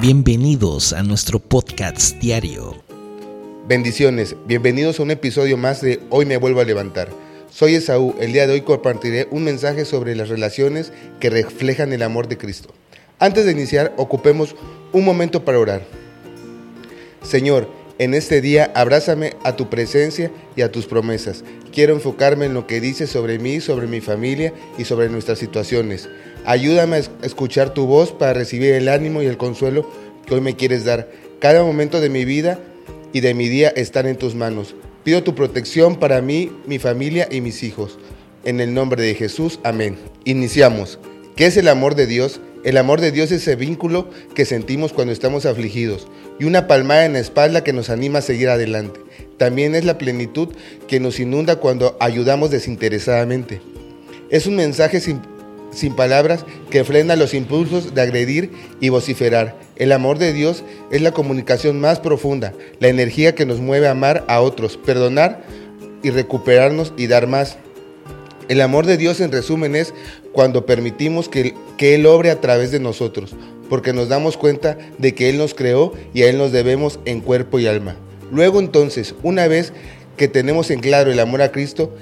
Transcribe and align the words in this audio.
Bienvenidos 0.00 0.92
a 0.92 1.02
nuestro 1.02 1.38
podcast 1.38 2.18
diario. 2.18 2.74
Bendiciones, 3.68 4.34
bienvenidos 4.44 4.98
a 4.98 5.04
un 5.04 5.12
episodio 5.12 5.56
más 5.56 5.80
de 5.80 6.00
Hoy 6.10 6.26
me 6.26 6.36
vuelvo 6.36 6.60
a 6.60 6.64
levantar. 6.64 7.08
Soy 7.50 7.76
Esaú, 7.76 8.14
el 8.18 8.32
día 8.32 8.46
de 8.46 8.54
hoy 8.54 8.60
compartiré 8.62 9.28
un 9.30 9.44
mensaje 9.44 9.84
sobre 9.84 10.16
las 10.16 10.28
relaciones 10.28 10.92
que 11.20 11.30
reflejan 11.30 11.92
el 11.92 12.02
amor 12.02 12.26
de 12.26 12.36
Cristo. 12.36 12.74
Antes 13.20 13.46
de 13.46 13.52
iniciar, 13.52 13.94
ocupemos 13.96 14.56
un 14.92 15.04
momento 15.04 15.44
para 15.44 15.60
orar. 15.60 15.86
Señor, 17.22 17.68
en 17.98 18.14
este 18.14 18.40
día 18.40 18.72
abrázame 18.74 19.34
a 19.44 19.54
tu 19.54 19.70
presencia 19.70 20.30
y 20.56 20.62
a 20.62 20.72
tus 20.72 20.86
promesas. 20.86 21.44
Quiero 21.72 21.94
enfocarme 21.94 22.46
en 22.46 22.54
lo 22.54 22.66
que 22.66 22.80
dices 22.80 23.10
sobre 23.10 23.38
mí, 23.38 23.60
sobre 23.60 23.86
mi 23.86 24.00
familia 24.00 24.52
y 24.78 24.84
sobre 24.84 25.08
nuestras 25.08 25.38
situaciones. 25.38 26.08
Ayúdame 26.44 26.96
a 26.96 27.26
escuchar 27.26 27.72
tu 27.72 27.86
voz 27.86 28.12
para 28.12 28.32
recibir 28.32 28.72
el 28.74 28.88
ánimo 28.88 29.22
y 29.22 29.26
el 29.26 29.36
consuelo 29.36 29.88
que 30.26 30.34
hoy 30.34 30.40
me 30.40 30.56
quieres 30.56 30.84
dar. 30.84 31.08
Cada 31.38 31.62
momento 31.62 32.00
de 32.00 32.08
mi 32.08 32.24
vida 32.24 32.58
y 33.12 33.20
de 33.20 33.34
mi 33.34 33.48
día 33.48 33.68
están 33.68 34.06
en 34.06 34.16
tus 34.16 34.34
manos. 34.34 34.74
Pido 35.04 35.22
tu 35.22 35.34
protección 35.34 35.96
para 35.96 36.20
mí, 36.20 36.50
mi 36.66 36.78
familia 36.78 37.28
y 37.30 37.40
mis 37.40 37.62
hijos. 37.62 37.98
En 38.44 38.60
el 38.60 38.74
nombre 38.74 39.02
de 39.02 39.14
Jesús, 39.14 39.60
amén. 39.62 39.98
Iniciamos. 40.24 40.98
¿Qué 41.36 41.46
es 41.46 41.56
el 41.56 41.66
amor 41.66 41.96
de 41.96 42.06
Dios? 42.06 42.40
El 42.62 42.76
amor 42.76 43.00
de 43.00 43.10
Dios 43.10 43.32
es 43.32 43.42
ese 43.42 43.56
vínculo 43.56 44.08
que 44.36 44.44
sentimos 44.44 44.92
cuando 44.92 45.12
estamos 45.12 45.46
afligidos 45.46 46.06
y 46.38 46.44
una 46.44 46.68
palmada 46.68 47.06
en 47.06 47.14
la 47.14 47.18
espalda 47.18 47.64
que 47.64 47.72
nos 47.72 47.90
anima 47.90 48.20
a 48.20 48.22
seguir 48.22 48.48
adelante. 48.48 49.00
También 49.36 49.74
es 49.74 49.84
la 49.84 49.98
plenitud 49.98 50.50
que 50.86 51.00
nos 51.00 51.18
inunda 51.18 51.56
cuando 51.56 51.96
ayudamos 51.98 52.52
desinteresadamente. 52.52 53.60
Es 54.30 54.46
un 54.46 54.54
mensaje 54.54 55.00
sin, 55.00 55.22
sin 55.72 55.96
palabras 55.96 56.44
que 56.70 56.84
frena 56.84 57.16
los 57.16 57.34
impulsos 57.34 57.96
de 57.96 58.02
agredir 58.02 58.52
y 58.80 58.90
vociferar. 58.90 59.56
El 59.74 59.90
amor 59.90 60.18
de 60.18 60.32
Dios 60.32 60.62
es 60.92 61.02
la 61.02 61.10
comunicación 61.10 61.80
más 61.80 61.98
profunda, 61.98 62.52
la 62.78 62.86
energía 62.86 63.34
que 63.34 63.44
nos 63.44 63.58
mueve 63.58 63.88
a 63.88 63.90
amar 63.90 64.24
a 64.28 64.40
otros, 64.40 64.76
perdonar 64.76 65.42
y 66.04 66.10
recuperarnos 66.10 66.94
y 66.96 67.08
dar 67.08 67.26
más. 67.26 67.58
El 68.48 68.60
amor 68.60 68.84
de 68.84 68.98
Dios 68.98 69.20
en 69.20 69.32
resumen 69.32 69.74
es 69.74 69.94
cuando 70.32 70.66
permitimos 70.66 71.30
que, 71.30 71.54
que, 71.78 71.94
Él 71.94 72.04
obre 72.04 72.30
a 72.30 72.42
través 72.42 72.70
de 72.70 72.78
nosotros, 72.78 73.34
porque 73.70 73.94
nos 73.94 74.10
damos 74.10 74.36
cuenta 74.36 74.76
de 74.98 75.14
que 75.14 75.30
Él 75.30 75.38
nos 75.38 75.54
creó 75.54 75.94
y 76.12 76.22
a 76.22 76.28
Él 76.28 76.36
nos 76.36 76.52
debemos 76.52 77.00
en 77.06 77.22
cuerpo 77.22 77.58
y 77.58 77.66
alma. 77.66 77.96
Luego 78.30 78.60
entonces, 78.60 79.14
una 79.22 79.48
vez 79.48 79.72
que 80.18 80.28
tenemos 80.28 80.70
en 80.70 80.80
claro 80.80 81.10
el 81.10 81.20
amor 81.20 81.40
a 81.40 81.52
Cristo, 81.52 81.94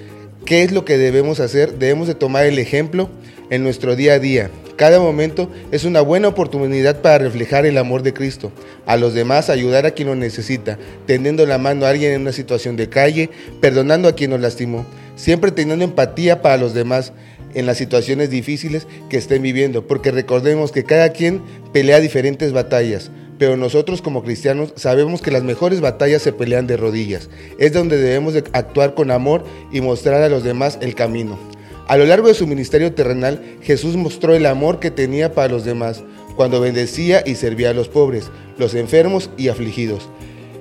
¿qué 0.45 0.65
es 0.65 0.73
lo 0.73 0.85
que 0.85 0.99
debemos 0.99 1.39
hacer? 1.39 1.79
Debemos 1.79 2.09
de 2.09 2.17
tomar 2.17 2.45
el 2.47 2.59
ejemplo 2.59 3.09
en 3.51 3.63
nuestro 3.63 3.95
día 3.95 4.15
a 4.15 4.19
día. 4.19 4.51
Cada 4.75 4.99
momento 4.99 5.49
es 5.71 5.85
una 5.85 6.01
buena 6.01 6.27
oportunidad 6.27 7.03
para 7.03 7.19
reflejar 7.19 7.67
el 7.67 7.79
amor 7.79 8.03
de 8.03 8.15
Cristo, 8.15 8.51
a 8.85 8.97
los 8.97 9.15
demás 9.15 9.49
ayudar 9.49 9.87
a 9.87 9.93
quien 9.93 10.09
lo 10.09 10.17
necesita, 10.17 10.77
tendiendo 11.07 11.47
la 11.47 11.59
mano 11.59 11.87
a 11.87 11.91
alguien 11.91 12.13
en 12.13 12.23
una 12.23 12.33
situación 12.33 12.75
de 12.75 12.89
calle, 12.89 13.31
perdonando 13.61 14.09
a 14.09 14.17
quien 14.17 14.31
nos 14.31 14.41
lastimó 14.41 14.85
siempre 15.23 15.53
teniendo 15.53 15.85
empatía 15.85 16.43
para 16.43 16.57
los 16.57 16.75
demás 16.75 17.13
en 17.55 17.65
las 17.65 17.79
situaciones 17.79 18.29
difíciles 18.29 18.89
que 19.09 19.19
estén 19.19 19.41
viviendo, 19.41 19.87
porque 19.87 20.11
recordemos 20.11 20.73
que 20.73 20.83
cada 20.83 21.11
quien 21.11 21.41
pelea 21.73 22.01
diferentes 22.01 22.53
batallas, 22.53 23.13
pero 23.39 23.57
nosotros 23.57 24.03
como 24.03 24.25
cristianos 24.25 24.73
sabemos 24.75 25.23
que 25.23 25.31
las 25.31 25.45
mejores 25.45 25.81
batallas 25.81 26.23
se 26.23 26.33
pelean 26.33 26.67
de 26.67 26.77
rodillas. 26.77 27.31
Es 27.61 27.73
donde 27.73 27.99
debemos 27.99 28.35
de 28.35 28.43
actuar 28.53 28.95
con 28.95 29.13
amor 29.13 29.45
y 29.71 29.81
mostrar 29.81 30.23
a 30.23 30.29
los 30.29 30.43
demás 30.43 30.79
el 30.81 30.97
camino. 30.97 31.39
A 31.87 31.97
lo 31.97 32.05
largo 32.05 32.27
de 32.27 32.35
su 32.35 32.49
ministerio 32.49 32.93
terrenal, 32.93 33.59
Jesús 33.63 33.95
mostró 33.95 34.35
el 34.35 34.45
amor 34.45 34.81
que 34.81 34.91
tenía 34.91 35.35
para 35.35 35.53
los 35.53 35.65
demás, 35.65 36.03
cuando 36.35 36.61
bendecía 36.61 37.23
y 37.25 37.37
servía 37.37 37.71
a 37.71 37.75
los 37.75 37.89
pobres, 37.89 38.29
los 38.59 38.75
enfermos 38.75 39.31
y 39.37 39.49
afligidos. 39.49 40.09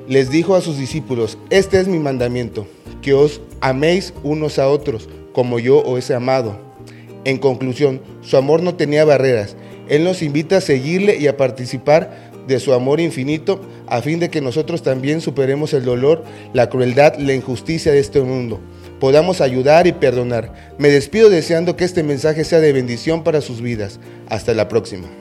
Les 0.08 0.30
dijo 0.30 0.56
a 0.56 0.62
sus 0.62 0.78
discípulos, 0.78 1.40
este 1.50 1.80
es 1.80 1.88
mi 1.88 1.98
mandamiento, 1.98 2.68
que 3.02 3.14
os 3.14 3.42
améis 3.60 4.14
unos 4.24 4.60
a 4.60 4.68
otros, 4.68 5.10
como 5.34 5.60
yo 5.60 5.84
os 5.84 6.10
he 6.10 6.14
amado. 6.14 6.58
En 7.24 7.38
conclusión, 7.38 8.02
su 8.22 8.38
amor 8.38 8.64
no 8.64 8.76
tenía 8.76 9.06
barreras. 9.06 9.56
Él 9.90 10.04
nos 10.04 10.22
invita 10.22 10.58
a 10.58 10.62
seguirle 10.62 11.18
y 11.18 11.28
a 11.28 11.38
participar 11.38 12.32
de 12.48 12.60
su 12.60 12.74
amor 12.74 13.00
infinito 13.00 13.62
a 13.88 14.02
fin 14.02 14.20
de 14.20 14.30
que 14.30 14.42
nosotros 14.42 14.84
también 14.84 15.22
superemos 15.22 15.74
el 15.74 15.86
dolor, 15.86 16.24
la 16.54 16.70
crueldad, 16.70 17.18
la 17.18 17.34
injusticia 17.34 17.92
de 17.92 18.00
este 18.00 18.22
mundo. 18.22 18.60
Podamos 19.00 19.42
ayudar 19.42 19.88
y 19.88 19.94
perdonar. 19.94 20.54
Me 20.78 20.90
despido 20.90 21.30
deseando 21.30 21.76
que 21.76 21.86
este 21.86 22.04
mensaje 22.04 22.44
sea 22.44 22.60
de 22.60 22.74
bendición 22.74 23.24
para 23.24 23.42
sus 23.42 23.62
vidas. 23.62 24.00
Hasta 24.30 24.54
la 24.54 24.68
próxima. 24.68 25.21